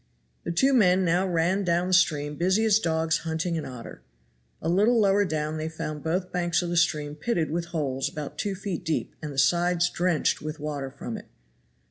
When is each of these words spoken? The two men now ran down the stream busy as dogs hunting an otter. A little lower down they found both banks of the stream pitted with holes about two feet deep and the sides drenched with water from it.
The 0.45 0.51
two 0.51 0.73
men 0.73 1.05
now 1.05 1.27
ran 1.27 1.63
down 1.63 1.87
the 1.89 1.93
stream 1.93 2.35
busy 2.35 2.65
as 2.65 2.79
dogs 2.79 3.19
hunting 3.19 3.55
an 3.55 3.65
otter. 3.67 4.01
A 4.59 4.67
little 4.67 4.99
lower 4.99 5.25
down 5.25 5.57
they 5.57 5.69
found 5.69 6.01
both 6.01 6.31
banks 6.31 6.63
of 6.63 6.71
the 6.71 6.75
stream 6.75 7.13
pitted 7.13 7.51
with 7.51 7.65
holes 7.65 8.09
about 8.09 8.39
two 8.39 8.55
feet 8.55 8.83
deep 8.83 9.13
and 9.21 9.31
the 9.31 9.37
sides 9.37 9.91
drenched 9.91 10.41
with 10.41 10.59
water 10.59 10.89
from 10.89 11.17
it. 11.17 11.27